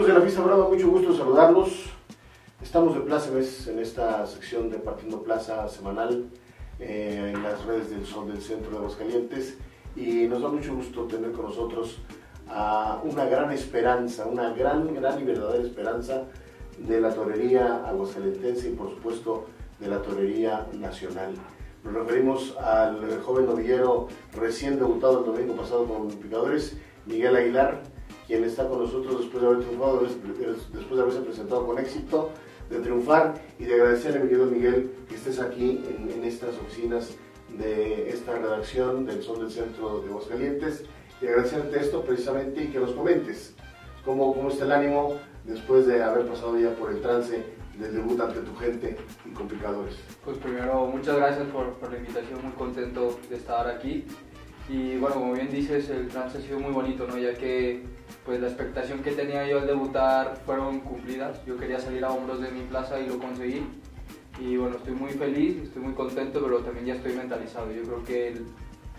Amigos 0.00 0.14
de 0.14 0.18
la 0.18 0.24
Fiesta 0.24 0.42
Brava, 0.42 0.66
mucho 0.66 0.88
gusto 0.88 1.14
saludarlos. 1.14 1.90
Estamos 2.62 2.94
de 2.94 3.34
Vez 3.34 3.66
en 3.66 3.78
esta 3.80 4.26
sección 4.26 4.70
de 4.70 4.78
Partiendo 4.78 5.22
Plaza 5.22 5.68
semanal 5.68 6.24
eh, 6.78 7.32
en 7.34 7.42
las 7.42 7.62
redes 7.66 7.90
del 7.90 8.06
Sol 8.06 8.26
del 8.28 8.40
Centro 8.40 8.70
de 8.70 8.76
Aguascalientes 8.78 9.58
y 9.94 10.26
nos 10.26 10.40
da 10.40 10.48
mucho 10.48 10.74
gusto 10.74 11.02
tener 11.04 11.32
con 11.32 11.44
nosotros 11.44 11.98
a 12.48 13.02
una 13.04 13.26
gran 13.26 13.52
esperanza, 13.52 14.24
una 14.24 14.54
gran, 14.54 14.94
gran 14.94 15.20
y 15.20 15.24
verdadera 15.24 15.62
esperanza 15.62 16.22
de 16.78 16.98
la 16.98 17.12
torería 17.12 17.86
aguascalentense 17.86 18.70
y 18.70 18.72
por 18.72 18.88
supuesto 18.88 19.48
de 19.80 19.88
la 19.88 20.00
torería 20.00 20.66
nacional. 20.78 21.34
Nos 21.84 21.92
referimos 21.92 22.56
al 22.56 23.20
joven 23.20 23.44
novillero 23.44 24.08
recién 24.34 24.78
debutado 24.78 25.18
el 25.18 25.26
domingo 25.26 25.56
pasado 25.56 25.84
con 25.84 26.08
Picadores, 26.08 26.78
Miguel 27.10 27.36
Aguilar, 27.36 27.82
quien 28.26 28.44
está 28.44 28.68
con 28.68 28.80
nosotros 28.80 29.20
después 29.20 29.42
de 29.42 29.48
haber 29.48 29.60
triunfado, 29.64 30.00
después 30.00 30.96
de 30.96 31.00
haberse 31.00 31.20
presentado 31.20 31.66
con 31.66 31.78
éxito, 31.78 32.30
de 32.70 32.78
triunfar 32.78 33.34
y 33.58 33.64
de 33.64 33.74
agradecerle, 33.74 34.20
mi 34.20 34.28
querido 34.28 34.46
Miguel, 34.46 34.90
que 35.08 35.16
estés 35.16 35.40
aquí 35.40 35.82
en, 35.88 36.24
estas 36.24 36.54
oficinas 36.56 37.16
de 37.58 38.08
esta 38.10 38.38
redacción 38.38 39.04
del 39.06 39.22
Sol 39.22 39.40
del 39.40 39.50
Centro 39.50 40.00
de 40.00 40.10
Aguascalientes 40.10 40.84
y 41.20 41.26
agradecerte 41.26 41.80
esto 41.80 42.04
precisamente 42.04 42.62
y 42.62 42.68
que 42.68 42.78
nos 42.78 42.92
comentes 42.92 43.54
cómo, 44.04 44.32
cómo 44.32 44.50
está 44.50 44.64
el 44.66 44.72
ánimo 44.72 45.16
después 45.44 45.86
de 45.88 46.00
haber 46.00 46.26
pasado 46.26 46.56
ya 46.56 46.70
por 46.76 46.92
el 46.92 47.00
trance 47.00 47.44
del 47.76 47.94
debut 47.94 48.20
ante 48.20 48.40
tu 48.40 48.54
gente 48.54 48.96
y 49.26 49.30
complicadores. 49.30 49.96
Pues 50.24 50.38
primero, 50.38 50.86
muchas 50.86 51.16
gracias 51.16 51.48
por, 51.48 51.72
por 51.74 51.90
la 51.90 51.98
invitación, 51.98 52.40
muy 52.42 52.52
contento 52.52 53.18
de 53.28 53.36
estar 53.36 53.66
aquí. 53.66 54.06
Y 54.70 54.96
bueno, 54.98 55.16
como 55.16 55.32
bien 55.32 55.50
dices, 55.50 55.90
el 55.90 56.06
trance 56.08 56.38
ha 56.38 56.40
sido 56.40 56.60
muy 56.60 56.72
bonito, 56.72 57.04
¿no? 57.06 57.18
Ya 57.18 57.34
que 57.34 57.82
pues 58.24 58.40
la 58.40 58.46
expectación 58.46 59.02
que 59.02 59.10
tenía 59.10 59.48
yo 59.48 59.58
al 59.58 59.66
debutar 59.66 60.40
fueron 60.46 60.80
cumplidas. 60.80 61.44
Yo 61.44 61.56
quería 61.56 61.80
salir 61.80 62.04
a 62.04 62.10
hombros 62.10 62.40
de 62.40 62.50
mi 62.50 62.60
plaza 62.62 63.00
y 63.00 63.08
lo 63.08 63.18
conseguí. 63.18 63.62
Y 64.40 64.56
bueno, 64.56 64.76
estoy 64.76 64.94
muy 64.94 65.10
feliz, 65.10 65.56
estoy 65.64 65.82
muy 65.82 65.94
contento, 65.94 66.40
pero 66.40 66.58
también 66.60 66.86
ya 66.86 66.94
estoy 66.94 67.14
mentalizado. 67.14 67.72
Yo 67.72 67.82
creo 67.82 68.04
que 68.04 68.42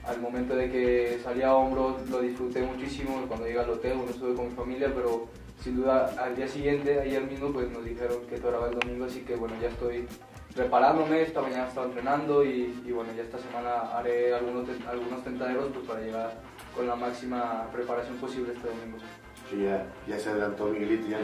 al 0.04 0.20
momento 0.20 0.56
de 0.56 0.70
que 0.70 1.20
salí 1.24 1.42
a 1.42 1.56
hombros 1.56 2.10
lo 2.10 2.20
disfruté 2.20 2.62
muchísimo 2.64 3.24
cuando 3.28 3.46
llegué 3.46 3.60
al 3.60 3.70
hotel, 3.70 3.94
bueno, 3.96 4.12
estuve 4.12 4.36
con 4.36 4.50
mi 4.50 4.52
familia, 4.52 4.92
pero 4.94 5.30
sin 5.64 5.78
duda 5.78 6.14
al 6.20 6.36
día 6.36 6.50
siguiente, 6.50 7.00
ayer 7.00 7.24
mismo, 7.24 7.54
pues 7.54 7.72
nos 7.72 7.86
dijeron 7.86 8.18
que 8.28 8.36
era 8.36 8.68
el 8.68 8.78
domingo, 8.78 9.06
así 9.06 9.22
que 9.22 9.36
bueno, 9.36 9.56
ya 9.62 9.70
estoy 9.70 10.06
preparándome, 10.56 11.22
esta 11.22 11.42
mañana 11.42 11.68
estaba 11.68 11.88
entrenando 11.88 12.44
y, 12.44 12.92
bueno, 12.94 13.12
ya 13.16 13.24
esta 13.24 13.40
semana 13.40 13.98
haré 13.98 14.34
algunos, 14.34 14.68
algunos 14.88 15.24
tentaderos 15.24 15.70
pues, 15.74 15.88
para 15.88 16.02
llegar 16.02 16.42
con 16.76 16.88
la 16.88 16.96
máxima 16.96 17.68
preparación 17.72 18.18
posible 18.18 18.54
este 18.54 18.68
domingo. 18.68 18.98
Sí, 19.50 19.64
ya, 20.08 20.20
se 20.20 20.30
adelantó 20.30 20.68
Miguelito, 20.68 21.08
ya 21.08 21.20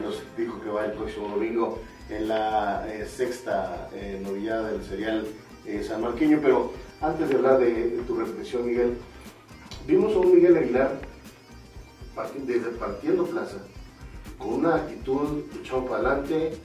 nos, 0.00 0.22
dijo 0.36 0.60
que 0.60 0.70
va 0.70 0.84
el 0.84 0.92
próximo 0.92 1.28
domingo 1.28 1.80
en 2.08 2.28
la 2.28 2.86
eh, 2.88 3.04
sexta 3.06 3.88
eh, 3.92 4.20
novillada 4.22 4.70
del 4.70 4.84
serial 4.84 5.26
eh, 5.64 5.82
San 5.82 6.00
Marqueño, 6.02 6.38
pero 6.40 6.72
antes 7.00 7.28
de 7.28 7.34
hablar 7.34 7.58
de, 7.58 8.02
tu 8.06 8.16
repetición, 8.16 8.66
Miguel, 8.66 8.96
vimos 9.86 10.14
a 10.14 10.18
un 10.18 10.34
Miguel 10.34 10.56
Aguilar 10.56 10.92
desde 12.46 12.70
partiendo 12.70 13.24
plaza, 13.26 13.58
con 14.38 14.54
una 14.54 14.76
actitud 14.76 15.44
echado 15.60 15.84
para 15.86 15.96
adelante, 15.96 16.56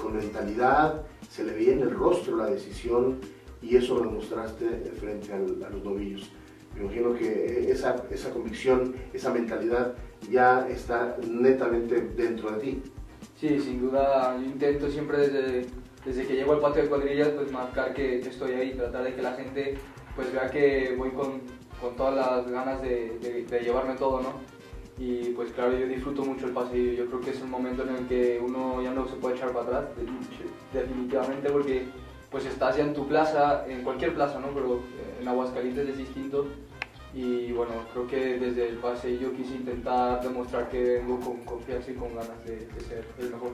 con 0.00 0.16
mentalidad, 0.16 1.02
se 1.36 1.44
le 1.44 1.52
veía 1.52 1.72
en 1.74 1.82
el 1.82 1.90
rostro 1.90 2.34
la 2.36 2.46
decisión 2.46 3.18
y 3.60 3.76
eso 3.76 4.02
lo 4.02 4.10
mostraste 4.10 4.66
frente 4.98 5.34
a 5.34 5.38
los 5.38 5.84
novillos. 5.84 6.30
Me 6.74 6.84
imagino 6.84 7.12
que 7.12 7.70
esa, 7.70 7.94
esa 8.10 8.30
convicción, 8.30 8.94
esa 9.12 9.30
mentalidad 9.34 9.94
ya 10.30 10.66
está 10.68 11.14
netamente 11.28 12.00
dentro 12.16 12.52
de 12.52 12.58
ti. 12.58 12.82
Sí, 13.38 13.60
sin 13.60 13.82
duda, 13.82 14.34
yo 14.38 14.46
intento 14.46 14.90
siempre 14.90 15.18
desde, 15.18 15.66
desde 16.06 16.26
que 16.26 16.36
llego 16.36 16.54
al 16.54 16.60
patio 16.60 16.84
de 16.84 16.88
cuadrillas 16.88 17.28
pues 17.28 17.52
marcar 17.52 17.92
que, 17.92 18.20
estoy 18.20 18.52
ahí, 18.52 18.72
tratar 18.72 19.04
de 19.04 19.14
que 19.14 19.20
la 19.20 19.32
gente 19.32 19.74
pues 20.14 20.32
vea 20.32 20.50
que 20.50 20.94
voy 20.96 21.10
con, 21.10 21.42
con 21.78 21.96
todas 21.96 22.14
las 22.14 22.50
ganas 22.50 22.80
de, 22.80 23.46
de, 23.46 23.60
llevarme 23.60 23.94
todo, 23.96 24.22
¿no? 24.22 24.55
Y 24.98 25.30
pues 25.30 25.52
claro, 25.52 25.76
yo 25.76 25.86
disfruto 25.86 26.24
mucho 26.24 26.46
el 26.46 26.52
paseo, 26.52 26.94
yo 26.94 27.06
creo 27.06 27.20
que 27.20 27.30
es 27.30 27.42
un 27.42 27.50
momento 27.50 27.82
en 27.82 27.96
el 27.96 28.06
que 28.06 28.40
uno 28.42 28.82
ya 28.82 28.92
no 28.92 29.06
se 29.06 29.16
puede 29.16 29.36
echar 29.36 29.52
para 29.52 29.66
atrás, 29.66 29.84
definitivamente, 30.72 31.50
porque 31.50 31.84
pues 32.30 32.46
estás 32.46 32.76
ya 32.76 32.84
en 32.84 32.94
tu 32.94 33.06
plaza, 33.06 33.66
en 33.68 33.82
cualquier 33.82 34.14
plaza, 34.14 34.40
¿no? 34.40 34.48
Pero 34.48 34.80
en 35.20 35.28
Aguascalientes 35.28 35.88
es 35.90 35.98
distinto 35.98 36.46
y 37.16 37.50
bueno, 37.52 37.72
creo 37.92 38.06
que 38.06 38.38
desde 38.38 38.68
el 38.68 38.76
pase 38.76 39.18
yo 39.18 39.32
quise 39.32 39.54
intentar 39.54 40.22
demostrar 40.22 40.68
que 40.68 40.82
vengo 40.82 41.18
con 41.20 41.38
confianza 41.44 41.90
y 41.90 41.94
con 41.94 42.14
ganas 42.14 42.44
de, 42.44 42.68
ser 42.86 43.06
el 43.18 43.30
mejor. 43.30 43.52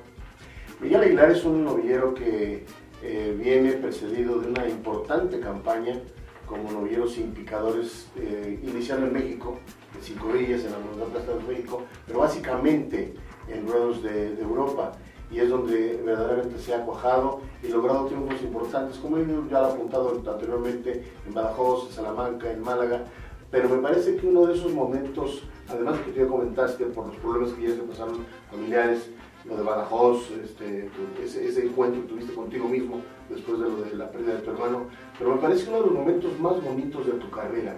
Miguel 0.80 1.02
Aguilar 1.02 1.30
es 1.30 1.44
un 1.44 1.64
novillero 1.64 2.12
que 2.12 2.64
eh, 3.02 3.36
viene 3.38 3.72
precedido 3.74 4.40
de 4.40 4.48
una 4.48 4.68
importante 4.68 5.38
campaña 5.38 6.00
como 6.44 6.72
novillero 6.72 7.06
sin 7.06 7.30
picadores, 7.32 8.08
eh, 8.16 8.58
iniciando 8.64 9.06
en 9.06 9.12
México, 9.12 9.58
Cinco 10.02 10.28
Villas, 10.28 10.64
en 10.64 10.72
la 10.72 10.78
Universidad 10.78 11.08
Plaza 11.08 11.32
de 11.38 11.52
México, 11.52 11.82
pero 12.06 12.18
básicamente 12.20 13.14
en 13.48 13.66
ruedos 13.66 14.02
de, 14.02 14.40
Europa. 14.40 14.92
Y 15.30 15.38
es 15.38 15.48
donde 15.48 16.02
verdaderamente 16.04 16.58
se 16.58 16.74
ha 16.74 16.84
cuajado 16.84 17.40
y 17.62 17.68
logrado 17.68 18.04
triunfos 18.04 18.42
importantes, 18.42 18.98
como 18.98 19.16
ya 19.18 19.60
lo 19.60 19.66
ha 19.66 19.72
apuntado 19.72 20.22
anteriormente 20.30 21.04
en 21.26 21.32
Badajoz, 21.32 21.88
en 21.88 21.94
Salamanca, 21.94 22.52
en 22.52 22.62
Málaga, 22.62 23.04
pero 23.50 23.68
me 23.68 23.78
parece 23.78 24.16
que 24.16 24.26
uno 24.26 24.46
de 24.46 24.54
esos 24.54 24.72
momentos, 24.72 25.42
además 25.68 25.98
que 26.00 26.12
tú 26.12 26.20
ya 26.20 26.26
comentaste 26.26 26.84
por 26.86 27.06
los 27.06 27.16
problemas 27.16 27.52
que 27.52 27.68
ya 27.68 27.74
se 27.74 27.82
pasaron 27.82 28.26
familiares, 28.50 29.10
lo 29.44 29.56
de 29.56 29.62
Badajoz, 29.62 30.30
este, 30.42 30.88
ese, 31.22 31.66
encuentro 31.66 32.02
que 32.02 32.08
tuviste 32.08 32.34
contigo 32.34 32.68
mismo 32.68 33.00
después 33.28 33.58
de 33.58 33.68
lo 33.68 33.76
de 33.76 33.94
la 33.94 34.10
pérdida 34.10 34.34
de 34.34 34.40
tu 34.40 34.50
hermano, 34.52 34.86
pero 35.18 35.34
me 35.34 35.40
parece 35.40 35.68
uno 35.68 35.80
de 35.80 35.86
los 35.86 35.94
momentos 35.94 36.38
más 36.40 36.62
bonitos 36.62 37.06
de 37.06 37.12
tu 37.12 37.30
carrera, 37.30 37.76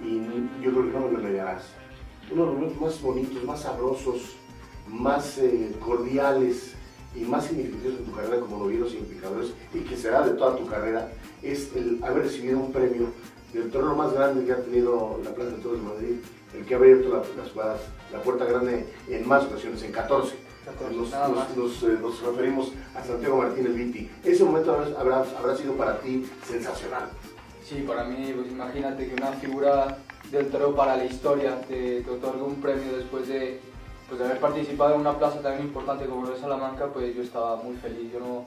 y 0.00 0.62
yo 0.62 0.70
creo 0.70 0.84
que 0.84 0.98
no 0.98 1.08
me 1.08 1.12
lo 1.12 1.18
negarás, 1.18 1.64
uno 2.30 2.42
de 2.42 2.46
los 2.48 2.56
momentos 2.56 2.80
más 2.80 3.02
bonitos, 3.02 3.44
más 3.44 3.62
sabrosos, 3.62 4.36
más 4.86 5.38
eh, 5.38 5.74
cordiales 5.84 6.74
y 7.14 7.20
más 7.20 7.46
significativos 7.46 7.98
de 7.98 8.04
tu 8.04 8.12
carrera 8.12 8.40
como 8.40 8.58
novieros 8.58 8.92
y 8.92 8.98
implicadores, 8.98 9.52
y 9.74 9.80
que 9.80 9.96
será 9.96 10.26
de 10.26 10.34
toda 10.34 10.56
tu 10.56 10.66
carrera, 10.66 11.10
es 11.42 11.74
el 11.74 12.02
haber 12.02 12.24
recibido 12.24 12.58
un 12.58 12.72
premio 12.72 13.08
el 13.54 13.70
torneo 13.70 13.94
más 13.94 14.12
grande 14.12 14.44
que 14.44 14.52
ha 14.52 14.62
tenido 14.62 15.20
la 15.24 15.34
Plaza 15.34 15.50
de 15.52 15.62
Toros 15.62 15.78
de 15.78 15.86
Madrid, 15.86 16.16
el 16.54 16.66
que 16.66 16.74
ha 16.74 16.76
abierto 16.76 17.08
las, 17.36 17.54
la 18.12 18.22
puerta 18.22 18.44
grande 18.44 18.86
en 19.08 19.26
más 19.26 19.44
ocasiones, 19.44 19.82
en 19.82 19.92
14. 19.92 20.34
nos, 20.94 21.82
eh, 21.82 21.98
nos, 22.00 22.22
referimos 22.22 22.72
a 22.94 23.02
Santiago 23.02 23.38
Martínez 23.38 23.74
Viti. 23.74 24.10
Ese 24.22 24.44
momento 24.44 24.78
habrá, 24.98 25.24
habrá 25.38 25.56
sido 25.56 25.74
para 25.74 25.98
ti 26.00 26.26
sensacional. 26.46 27.08
Sí, 27.68 27.84
para 27.86 28.04
mí, 28.04 28.32
pues 28.34 28.50
imagínate 28.50 29.06
que 29.06 29.14
una 29.14 29.32
figura 29.32 29.98
del 30.30 30.48
toro 30.48 30.74
para 30.74 30.96
la 30.96 31.04
historia 31.04 31.60
te, 31.60 32.00
te 32.00 32.10
un 32.10 32.62
premio 32.62 32.96
después 32.96 33.28
de, 33.28 33.60
pues, 34.08 34.18
haber 34.22 34.40
participado 34.40 34.94
en 34.94 35.02
una 35.02 35.18
plaza 35.18 35.42
tan 35.42 35.60
importante 35.60 36.06
como 36.06 36.24
lo 36.24 36.30
de 36.30 36.40
Salamanca, 36.40 36.86
pues 36.86 37.14
yo 37.14 37.22
estaba 37.22 37.56
muy 37.56 37.76
feliz. 37.76 38.10
Yo 38.10 38.20
no, 38.20 38.44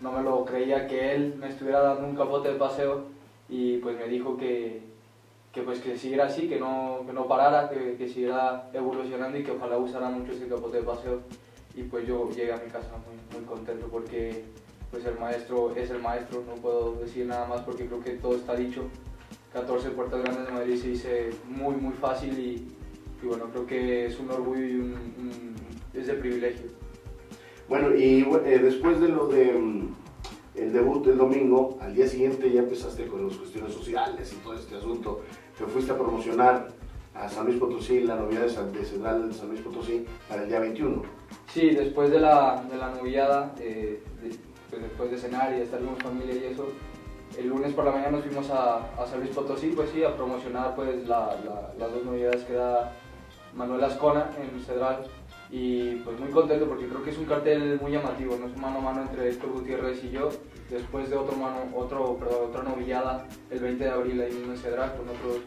no 0.00 0.12
me 0.12 0.22
lo 0.22 0.44
creía 0.44 0.86
que 0.86 1.16
él 1.16 1.34
me 1.40 1.48
estuviera 1.48 1.80
dando 1.80 2.06
un 2.06 2.14
capote 2.14 2.52
de 2.52 2.58
paseo 2.60 3.06
y 3.48 3.78
pues 3.78 3.98
me 3.98 4.06
dijo 4.06 4.36
que, 4.36 4.82
que 5.50 5.62
pues 5.62 5.80
que 5.80 5.98
siguiera 5.98 6.26
así, 6.26 6.48
que 6.48 6.60
no, 6.60 7.00
que 7.04 7.12
no 7.12 7.26
parara, 7.26 7.68
que, 7.68 7.96
que, 7.96 8.06
siguiera 8.06 8.70
evolucionando 8.72 9.36
y 9.36 9.42
que 9.42 9.50
ojalá 9.50 9.78
usara 9.78 10.10
mucho 10.10 10.30
ese 10.30 10.46
capote 10.46 10.76
de 10.76 10.84
paseo. 10.84 11.22
Y 11.74 11.82
pues 11.82 12.06
yo 12.06 12.30
llegué 12.30 12.52
a 12.52 12.58
mi 12.58 12.70
casa 12.70 12.92
muy, 13.04 13.36
muy 13.36 13.48
contento 13.48 13.88
porque 13.90 14.44
pues 14.90 15.04
el 15.04 15.18
maestro 15.18 15.74
es 15.76 15.90
el 15.90 16.00
maestro, 16.00 16.42
no 16.46 16.54
puedo 16.54 16.96
decir 16.96 17.26
nada 17.26 17.46
más 17.46 17.62
porque 17.62 17.86
creo 17.86 18.00
que 18.00 18.10
todo 18.12 18.36
está 18.36 18.54
dicho. 18.56 18.84
14 19.52 19.90
puertas 19.90 20.22
grandes 20.22 20.46
de 20.46 20.52
Madrid 20.52 20.76
se 20.76 20.88
dice 20.88 21.30
muy 21.48 21.74
muy 21.74 21.92
fácil 21.94 22.38
y, 22.38 22.68
y 23.22 23.26
bueno, 23.26 23.46
creo 23.50 23.66
que 23.66 24.06
es 24.06 24.18
un 24.18 24.30
orgullo 24.30 24.64
y 24.64 24.74
un, 24.76 25.54
es 25.94 26.06
de 26.06 26.14
privilegio. 26.14 26.66
Bueno, 27.68 27.94
y 27.94 28.26
eh, 28.44 28.58
después 28.58 29.00
de 29.00 29.08
lo 29.08 29.28
de 29.28 29.52
mm, 29.52 29.94
el 30.56 30.72
debut 30.72 31.06
del 31.06 31.18
domingo, 31.18 31.78
al 31.80 31.94
día 31.94 32.06
siguiente 32.06 32.50
ya 32.50 32.60
empezaste 32.60 33.06
con 33.06 33.26
las 33.26 33.36
cuestiones 33.36 33.72
sociales 33.72 34.32
y 34.32 34.36
todo 34.36 34.54
este 34.54 34.76
asunto. 34.76 35.20
Te 35.56 35.64
fuiste 35.66 35.92
a 35.92 35.98
promocionar 35.98 36.68
a 37.14 37.28
San 37.28 37.46
Luis 37.46 37.58
Potosí, 37.58 38.00
la 38.00 38.16
novedad 38.16 38.42
de, 38.42 38.50
San, 38.50 38.72
de 38.72 38.84
Central 38.84 39.28
de 39.28 39.34
San 39.34 39.48
Luis 39.48 39.60
Potosí, 39.60 40.04
para 40.28 40.42
el 40.42 40.48
día 40.48 40.60
21. 40.60 41.02
Sí, 41.52 41.70
después 41.70 42.10
de 42.10 42.20
la, 42.20 42.64
de 42.70 42.76
la 42.76 42.90
noviada, 42.90 43.54
eh, 43.60 44.02
pues 44.70 44.82
después 44.82 45.10
de 45.10 45.18
cenar 45.18 45.52
y 45.52 45.56
de 45.56 45.64
estar 45.64 45.80
con 45.80 45.96
familia 45.96 46.34
y 46.34 46.52
eso, 46.52 46.68
el 47.38 47.48
lunes 47.48 47.72
por 47.74 47.84
la 47.84 47.92
mañana 47.92 48.12
nos 48.12 48.24
fuimos 48.24 48.48
a, 48.50 48.90
a 49.00 49.06
San 49.06 49.20
Luis 49.20 49.34
Potosí, 49.34 49.72
pues 49.74 49.90
sí, 49.90 50.02
a 50.02 50.16
promocionar 50.16 50.74
pues 50.74 51.06
las 51.06 51.44
dos 51.78 52.04
novedades 52.04 52.44
que 52.44 52.54
da 52.54 52.92
Manuel 53.54 53.84
Ascona 53.84 54.30
en 54.40 54.60
Cedral. 54.60 55.06
Y 55.52 55.96
pues 55.96 56.18
muy 56.20 56.30
contento 56.30 56.68
porque 56.68 56.86
creo 56.86 57.02
que 57.02 57.10
es 57.10 57.18
un 57.18 57.24
cartel 57.24 57.80
muy 57.80 57.90
llamativo, 57.90 58.36
no 58.36 58.46
es 58.46 58.56
mano 58.56 58.78
a 58.78 58.82
mano 58.82 59.02
entre 59.02 59.28
Héctor 59.28 59.50
Gutiérrez 59.50 60.04
y 60.04 60.10
yo, 60.10 60.28
después 60.68 61.10
de 61.10 61.16
otro 61.16 61.36
mano, 61.36 61.56
otro, 61.74 62.16
perdón, 62.18 62.50
otra 62.50 62.62
novillada 62.62 63.26
el 63.50 63.58
20 63.58 63.82
de 63.82 63.90
abril 63.90 64.20
ahí 64.20 64.32
mismo 64.32 64.52
en 64.52 64.58
Cedral 64.58 64.94
con 64.96 65.08
otros 65.08 65.42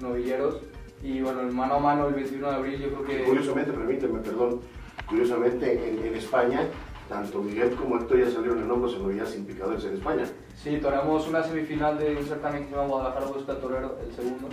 novilleros. 0.00 0.62
Y 1.02 1.20
bueno, 1.20 1.42
el 1.42 1.52
mano 1.52 1.74
a 1.74 1.78
mano 1.78 2.08
el 2.08 2.14
21 2.14 2.48
de 2.48 2.54
abril 2.54 2.80
yo 2.80 2.88
creo 2.88 3.04
que... 3.04 3.24
Curiosamente, 3.24 3.72
permíteme, 3.72 4.20
perdón, 4.20 4.60
curiosamente 5.06 5.90
en, 5.90 6.06
en 6.06 6.14
España 6.14 6.66
tanto 7.08 7.42
Miguel 7.42 7.74
como 7.74 7.96
Héctor 7.96 8.18
ya 8.24 8.30
salieron 8.30 8.62
en 8.62 8.70
hombros 8.70 8.94
en 8.94 9.02
novillas 9.02 9.30
sin 9.30 9.44
picadores 9.44 9.84
en 9.84 9.94
España. 9.94 10.24
Sí, 10.56 10.78
toreamos 10.78 11.28
una 11.28 11.42
semifinal 11.42 11.98
de 11.98 12.16
un 12.16 12.24
certamen 12.24 12.62
que 12.62 12.70
se 12.70 12.76
llama 12.76 12.88
Guadalajara 12.88 13.26
Busca 13.26 13.58
Torero, 13.58 13.98
el 14.04 14.14
segundo. 14.14 14.48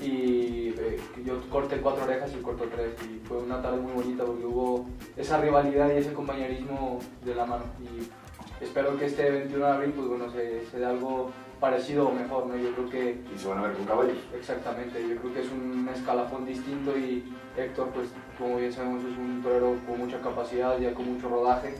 Y 0.00 0.74
eh, 0.78 0.98
yo 1.24 1.40
corté 1.50 1.80
cuatro 1.80 2.04
orejas 2.04 2.32
y 2.32 2.42
corto 2.42 2.64
tres. 2.74 2.94
Y 3.08 3.18
fue 3.26 3.38
una 3.38 3.60
tarde 3.60 3.78
muy 3.78 3.92
bonita 3.92 4.24
porque 4.24 4.46
hubo 4.46 4.86
esa 5.16 5.40
rivalidad 5.40 5.90
y 5.92 5.98
ese 5.98 6.12
compañerismo 6.12 6.98
de 7.24 7.34
la 7.34 7.44
mano. 7.44 7.64
Y 7.80 8.64
espero 8.64 8.96
que 8.98 9.06
este 9.06 9.30
21 9.30 9.64
de 9.64 9.70
abril 9.70 9.92
pues, 9.92 10.08
bueno, 10.08 10.30
se, 10.30 10.64
se 10.66 10.78
dé 10.78 10.86
algo 10.86 11.30
parecido 11.60 12.08
o 12.08 12.12
mejor, 12.12 12.46
¿no? 12.46 12.56
Yo 12.56 12.72
creo 12.72 12.88
que... 12.88 13.20
Y 13.34 13.38
se 13.38 13.46
van 13.46 13.58
a 13.58 13.62
ver 13.62 13.74
con 13.74 13.84
caballos. 13.84 14.16
Exactamente, 14.34 15.06
yo 15.06 15.16
creo 15.16 15.34
que 15.34 15.40
es 15.40 15.52
un 15.52 15.84
escalafón 16.00 16.46
distinto 16.46 16.96
y 16.96 17.24
Héctor, 17.56 17.88
pues 17.94 18.08
como 18.38 18.56
bien 18.56 18.72
sabemos, 18.72 19.04
es 19.04 19.16
un 19.18 19.42
torero 19.42 19.76
con 19.86 19.98
mucha 19.98 20.20
capacidad, 20.20 20.78
ya 20.78 20.94
con 20.94 21.12
mucho 21.12 21.28
rodaje. 21.28 21.74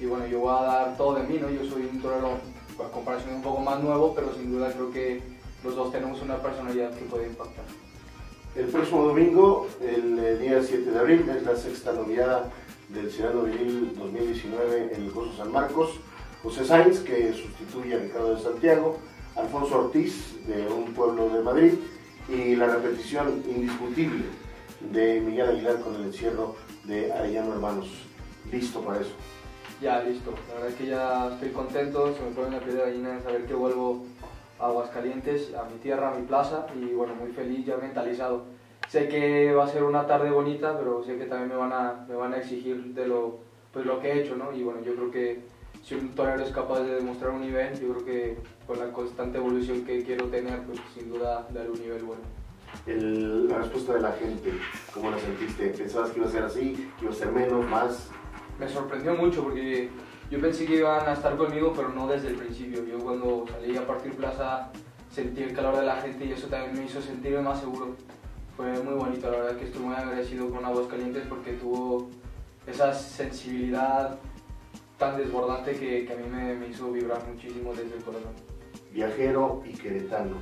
Y 0.00 0.06
bueno, 0.06 0.26
yo 0.26 0.40
voy 0.40 0.56
a 0.56 0.62
dar 0.62 0.96
todo 0.96 1.14
de 1.16 1.24
mí, 1.24 1.38
¿no? 1.40 1.50
Yo 1.50 1.68
soy 1.68 1.88
un 1.92 2.00
torero, 2.00 2.38
a 2.78 2.90
comparación 2.90 3.34
un 3.34 3.42
poco 3.42 3.60
más 3.60 3.82
nuevo, 3.82 4.14
pero 4.14 4.32
sin 4.34 4.50
duda 4.50 4.72
creo 4.72 4.90
que 4.90 5.20
los 5.64 5.74
dos 5.74 5.92
tenemos 5.92 6.22
una 6.22 6.36
personalidad 6.36 6.94
que 6.94 7.04
puede 7.04 7.26
impactar. 7.26 7.64
El 8.54 8.66
próximo 8.66 9.02
domingo, 9.04 9.66
el 9.80 10.18
eh, 10.18 10.38
día 10.38 10.62
7 10.62 10.90
de 10.90 10.98
abril, 10.98 11.28
es 11.28 11.42
la 11.42 11.56
sexta 11.56 11.92
noviada 11.92 12.50
del 12.88 13.10
Cirano 13.10 13.42
Viril 13.42 13.92
2019 13.98 14.94
en 14.94 15.02
el 15.02 15.10
Gozo 15.10 15.36
San 15.36 15.52
Marcos. 15.52 15.90
José 16.42 16.64
Sainz, 16.64 17.00
que 17.00 17.32
sustituye 17.32 17.94
a 17.94 17.98
Ricardo 17.98 18.36
de 18.36 18.42
Santiago, 18.42 18.98
Alfonso 19.36 19.78
Ortiz, 19.78 20.36
de 20.46 20.66
un 20.68 20.94
pueblo 20.94 21.28
de 21.28 21.42
Madrid, 21.42 21.74
y 22.28 22.56
la 22.56 22.66
repetición 22.66 23.42
indiscutible 23.48 24.24
de 24.92 25.20
Miguel 25.20 25.48
Aguilar 25.48 25.80
con 25.80 25.94
el 25.94 26.02
encierro 26.02 26.56
de 26.84 27.12
Arellano 27.12 27.54
Hermanos. 27.54 27.88
¿Listo 28.52 28.80
para 28.82 29.00
eso? 29.00 29.12
Ya, 29.80 30.02
listo. 30.02 30.32
La 30.48 30.54
verdad 30.54 30.70
es 30.70 30.74
que 30.76 30.86
ya 30.86 31.32
estoy 31.32 31.50
contento, 31.50 32.14
se 32.14 32.22
me 32.22 32.30
pone 32.30 32.50
la 32.50 32.62
piel 32.62 32.76
de 32.76 32.82
gallina 32.82 33.10
de 33.10 33.22
saber 33.22 33.46
que 33.46 33.54
vuelvo 33.54 34.04
a 34.58 34.66
Aguascalientes, 34.66 35.54
a 35.54 35.64
mi 35.64 35.78
tierra, 35.78 36.10
a 36.10 36.18
mi 36.18 36.26
plaza, 36.26 36.66
y 36.74 36.92
bueno, 36.92 37.14
muy 37.14 37.30
feliz, 37.32 37.64
ya 37.64 37.76
mentalizado. 37.76 38.44
Sé 38.88 39.08
que 39.08 39.52
va 39.52 39.64
a 39.64 39.68
ser 39.68 39.84
una 39.84 40.06
tarde 40.06 40.30
bonita, 40.30 40.76
pero 40.78 41.04
sé 41.04 41.16
que 41.16 41.26
también 41.26 41.50
me 41.50 41.56
van 41.56 41.72
a, 41.72 42.06
me 42.08 42.14
van 42.14 42.34
a 42.34 42.38
exigir 42.38 42.94
de 42.94 43.06
lo, 43.06 43.38
pues, 43.72 43.86
lo 43.86 44.00
que 44.00 44.12
he 44.12 44.22
hecho, 44.22 44.36
¿no? 44.36 44.52
Y 44.52 44.62
bueno, 44.62 44.80
yo 44.82 44.94
creo 44.94 45.10
que 45.10 45.40
si 45.84 45.94
un 45.94 46.10
torero 46.10 46.42
es 46.42 46.50
capaz 46.50 46.80
de 46.80 46.96
demostrar 46.96 47.30
un 47.30 47.40
nivel, 47.40 47.78
yo 47.80 47.92
creo 47.94 48.04
que 48.04 48.38
con 48.66 48.78
la 48.78 48.92
constante 48.92 49.38
evolución 49.38 49.84
que 49.84 50.02
quiero 50.02 50.26
tener, 50.26 50.62
pues 50.64 50.78
sin 50.94 51.10
duda 51.10 51.46
daré 51.50 51.70
un 51.70 51.80
nivel 51.80 52.02
bueno. 52.04 52.22
El, 52.86 53.48
la 53.48 53.58
respuesta 53.58 53.94
de 53.94 54.00
la 54.00 54.12
gente, 54.12 54.52
¿cómo 54.92 55.10
la 55.10 55.18
sentiste? 55.18 55.68
¿Pensabas 55.68 56.10
que 56.10 56.18
iba 56.18 56.28
a 56.28 56.30
ser 56.30 56.42
así? 56.44 56.90
¿Que 56.98 57.06
iba 57.06 57.14
a 57.14 57.16
ser 57.16 57.32
menos, 57.32 57.66
más? 57.66 58.08
Me 58.58 58.68
sorprendió 58.68 59.14
mucho 59.14 59.42
porque 59.42 59.88
yo 60.30 60.40
pensé 60.40 60.66
que 60.66 60.76
iban 60.76 61.08
a 61.08 61.14
estar 61.14 61.36
conmigo, 61.36 61.72
pero 61.74 61.88
no 61.88 62.06
desde 62.06 62.28
el 62.28 62.34
principio. 62.34 62.84
Yo 62.84 62.98
cuando 62.98 63.46
salí 63.50 63.76
a 63.76 63.86
partir 63.86 64.14
plaza 64.14 64.70
sentí 65.10 65.42
el 65.42 65.54
calor 65.54 65.76
de 65.76 65.86
la 65.86 65.96
gente 65.96 66.26
y 66.26 66.32
eso 66.32 66.48
también 66.48 66.74
me 66.74 66.84
hizo 66.84 67.00
sentirme 67.00 67.40
más 67.40 67.60
seguro. 67.60 67.96
Fue 68.56 68.70
muy 68.82 68.94
bonito, 68.94 69.30
la 69.30 69.38
verdad 69.38 69.56
que 69.56 69.66
estoy 69.66 69.82
muy 69.82 69.94
agradecido 69.94 70.50
con 70.50 70.64
Aguascalientes 70.64 71.26
porque 71.28 71.52
tuvo 71.52 72.10
esa 72.66 72.92
sensibilidad, 72.92 74.18
tan 74.98 75.16
desbordante 75.16 75.72
que, 75.72 76.04
que 76.04 76.12
a 76.12 76.16
mí 76.16 76.24
me, 76.28 76.54
me, 76.54 76.68
hizo 76.68 76.90
vibrar 76.90 77.24
muchísimo 77.26 77.72
desde 77.72 77.96
el 77.96 78.02
corazón. 78.02 78.32
Viajero 78.92 79.62
y 79.64 79.72
queretano, 79.72 80.36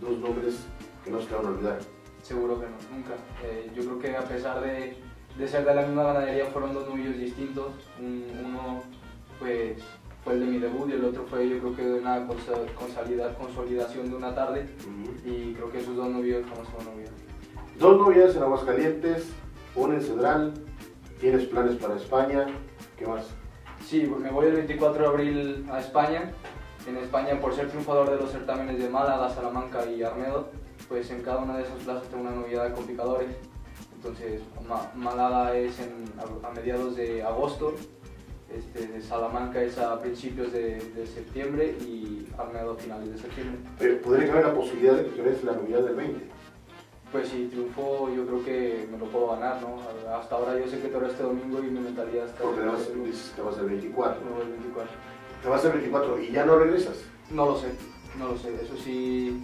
dos 0.00 0.18
nombres 0.18 0.66
que 1.02 1.10
no 1.10 1.20
se 1.20 1.34
van 1.34 1.46
a 1.46 1.48
olvidar. 1.48 1.78
Seguro 2.22 2.60
que 2.60 2.66
no, 2.66 2.76
nunca. 2.94 3.14
Eh, 3.42 3.70
yo 3.74 3.82
creo 3.84 3.98
que 3.98 4.16
a 4.16 4.24
pesar 4.24 4.60
de, 4.60 4.96
de, 5.36 5.48
ser 5.48 5.64
de 5.64 5.74
la 5.74 5.82
misma 5.82 6.04
ganadería 6.04 6.46
fueron 6.46 6.74
dos 6.74 6.88
novillos 6.88 7.16
distintos. 7.16 7.72
Un, 7.98 8.24
uno 8.44 8.82
pues 9.38 9.82
fue 10.22 10.34
el 10.34 10.40
de 10.40 10.46
mi 10.46 10.58
debut 10.58 10.88
y 10.88 10.92
el 10.92 11.04
otro 11.04 11.24
fue 11.24 11.48
yo 11.48 11.58
creo 11.58 11.76
que 11.76 11.84
de 11.84 11.94
una 12.00 12.26
consolidación 12.26 14.10
de 14.10 14.16
una 14.16 14.34
tarde 14.34 14.66
uh 14.86 15.26
-huh. 15.26 15.30
y 15.30 15.54
creo 15.54 15.70
que 15.70 15.80
esos 15.80 15.96
dos 15.96 16.08
novillos 16.08 16.44
jamás 16.46 16.68
a 16.68 16.90
olvidar. 16.90 17.12
Dos 17.78 17.96
novias 17.98 18.36
en 18.36 18.42
Aguascalientes, 18.42 19.30
una 19.74 19.94
en 19.94 20.02
Cedral, 20.02 20.54
tienes 21.20 21.44
planes 21.46 21.76
para 21.76 21.96
España, 21.96 22.46
¿qué 22.96 23.06
más? 23.06 23.26
Sí, 23.94 24.12
me 24.20 24.28
voy 24.28 24.46
el 24.46 24.54
24 24.54 25.02
de 25.04 25.08
abril 25.08 25.66
a 25.70 25.78
España. 25.78 26.32
En 26.88 26.96
España, 26.96 27.40
por 27.40 27.54
ser 27.54 27.68
triunfador 27.68 28.10
de 28.10 28.16
los 28.16 28.32
certámenes 28.32 28.80
de 28.80 28.88
Málaga, 28.88 29.30
Salamanca 29.30 29.86
y 29.86 30.02
Armedo, 30.02 30.48
pues 30.88 31.08
en 31.12 31.22
cada 31.22 31.38
una 31.38 31.58
de 31.58 31.62
esas 31.62 31.78
plazas 31.84 32.08
tengo 32.08 32.24
una 32.24 32.32
novedad 32.32 32.74
con 32.74 32.88
picadores. 32.88 33.28
Entonces, 33.94 34.42
Málaga 34.96 35.56
es 35.56 35.76
a, 35.78 36.50
mediados 36.50 36.96
de 36.96 37.22
agosto, 37.22 37.74
este, 38.52 39.00
Salamanca 39.00 39.62
es 39.62 39.78
a 39.78 40.00
principios 40.00 40.52
de, 40.52 40.80
de, 40.80 41.06
septiembre 41.06 41.76
y 41.80 42.26
Armedo 42.36 42.72
a 42.72 42.76
finales 42.76 43.12
de 43.12 43.18
septiembre. 43.18 43.60
Pero 43.78 44.00
podría 44.00 44.26
caber 44.26 44.46
la 44.46 44.54
posibilidad 44.54 44.94
de 44.94 45.04
que 45.04 45.10
tú 45.10 45.22
eres 45.22 45.44
la 45.44 45.52
novedad 45.52 45.84
del 45.84 45.94
20. 45.94 46.20
Pues 47.12 47.28
si 47.28 47.46
triunfo, 47.46 48.10
yo 48.14 48.26
creo 48.26 48.44
que 48.44 48.88
me 48.90 48.98
lo 48.98 49.06
puedo 49.06 49.28
ganar, 49.28 49.62
¿no? 49.62 49.78
Hasta 50.12 50.34
ahora 50.34 50.58
yo 50.58 50.68
sé 50.68 50.80
que 50.80 50.88
todo 50.88 51.06
este 51.06 51.22
domingo 51.22 51.60
y 51.60 51.68
mi 51.68 51.80
mentalidad 51.80 52.26
está... 52.26 52.42
Porque 52.42 52.60
te 52.60 52.66
vas, 52.66 52.88
te 53.36 53.42
vas 53.42 53.58
el 53.58 53.66
24. 53.66 54.20
Me 54.24 54.30
voy 54.30 54.42
el 54.42 54.50
24. 54.50 54.92
Te 55.42 55.48
vas 55.48 55.64
el 55.64 55.72
24 55.72 56.20
y 56.20 56.32
ya 56.32 56.44
no 56.44 56.58
regresas. 56.58 56.96
No 57.30 57.46
lo 57.46 57.56
sé, 57.56 57.68
no 58.18 58.28
lo 58.28 58.38
sé. 58.38 58.54
Eso 58.62 58.76
sí, 58.76 59.40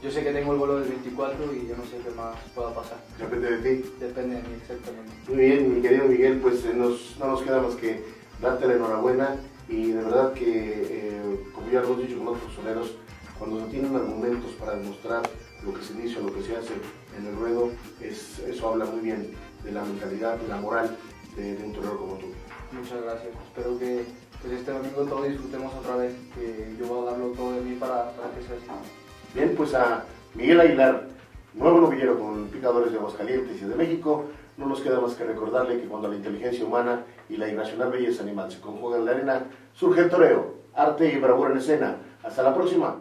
yo 0.00 0.10
sé 0.10 0.22
que 0.22 0.32
tengo 0.32 0.52
el 0.52 0.58
vuelo 0.58 0.78
del 0.78 0.90
24 0.90 1.54
y 1.54 1.66
yo 1.66 1.76
no 1.76 1.84
sé 1.84 1.98
qué 2.04 2.10
más 2.14 2.36
pueda 2.54 2.72
pasar. 2.72 2.98
Depende 3.18 3.56
de 3.56 3.58
ti. 3.58 3.90
Depende 3.98 4.36
de 4.36 4.42
mí, 4.42 4.54
exactamente. 4.62 5.12
Muy 5.28 5.36
bien, 5.36 5.74
mi 5.74 5.82
querido 5.82 6.04
Miguel, 6.06 6.38
pues 6.38 6.64
eh, 6.64 6.74
nos, 6.74 7.16
no 7.18 7.26
nos 7.26 7.42
queda 7.42 7.60
más 7.60 7.74
que 7.74 8.04
darte 8.40 8.68
la 8.68 8.74
enhorabuena 8.74 9.36
y 9.68 9.90
de 9.92 10.02
verdad 10.02 10.32
que, 10.34 10.86
eh, 10.88 11.40
como 11.52 11.68
ya 11.70 11.80
lo 11.80 11.88
hemos 11.88 12.02
dicho 12.06 12.18
con 12.18 12.28
otros 12.28 12.52
soneros, 12.54 12.94
cuando 13.38 13.60
se 13.60 13.66
tienen 13.66 13.94
argumentos 13.94 14.52
para 14.52 14.76
demostrar 14.76 15.22
lo 15.68 15.78
que 15.78 15.84
se 15.84 15.94
dice 15.94 16.18
o 16.18 16.22
lo 16.22 16.34
que 16.34 16.42
se 16.42 16.56
hace 16.56 16.74
en 17.18 17.26
el 17.26 17.36
ruedo, 17.36 17.70
es, 18.00 18.38
eso 18.40 18.68
habla 18.68 18.86
muy 18.86 19.00
bien 19.00 19.34
de 19.64 19.72
la 19.72 19.82
mentalidad, 19.82 20.36
de 20.36 20.48
la 20.48 20.56
moral 20.56 20.96
de, 21.36 21.56
de 21.56 21.64
un 21.64 21.72
torero 21.72 21.98
como 21.98 22.14
tú. 22.14 22.26
Muchas 22.72 23.02
gracias. 23.02 23.32
Espero 23.46 23.78
que 23.78 24.04
pues, 24.40 24.54
este 24.54 24.72
domingo 24.72 25.02
todos 25.02 25.28
disfrutemos 25.28 25.74
otra 25.74 25.96
vez, 25.96 26.14
que 26.34 26.74
yo 26.78 26.86
voy 26.86 27.06
a 27.06 27.10
darlo 27.10 27.28
todo 27.28 27.52
de 27.52 27.60
mí 27.60 27.76
para, 27.76 28.12
para 28.12 28.30
que 28.30 28.42
sea 28.42 28.56
así. 28.56 28.90
Bien, 29.34 29.54
pues 29.56 29.74
a 29.74 30.04
Miguel 30.34 30.60
Aguilar, 30.60 31.08
nuevo 31.54 31.80
novillero 31.80 32.18
con 32.18 32.48
picadores 32.48 32.92
de 32.92 32.98
Aguascalientes 32.98 33.60
y 33.60 33.64
de 33.64 33.74
México, 33.74 34.24
no 34.56 34.66
nos 34.66 34.80
queda 34.80 35.00
más 35.00 35.14
que 35.14 35.24
recordarle 35.24 35.80
que 35.80 35.86
cuando 35.86 36.08
la 36.08 36.16
inteligencia 36.16 36.64
humana 36.64 37.04
y 37.28 37.36
la 37.36 37.48
irracional 37.48 37.90
belleza 37.90 38.22
animal 38.22 38.50
se 38.50 38.60
conjugan 38.60 39.00
en 39.00 39.06
la 39.06 39.12
arena, 39.12 39.44
surge 39.74 40.00
el 40.00 40.10
toreo, 40.10 40.54
arte 40.74 41.12
y 41.12 41.18
bravura 41.18 41.52
en 41.52 41.58
escena. 41.58 41.96
Hasta 42.22 42.42
la 42.42 42.54
próxima. 42.54 42.96